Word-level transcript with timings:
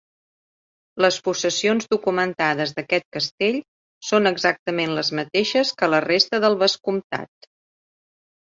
Les 1.05 1.17
possessions 1.27 1.85
documentades 1.91 2.73
d'aquest 2.79 3.05
castell 3.17 3.59
són 4.13 4.31
exactament 4.33 4.97
les 5.01 5.13
mateixes 5.21 5.75
que 5.83 5.91
la 5.97 6.01
resta 6.09 6.41
del 6.47 6.59
vescomtat. 6.65 7.51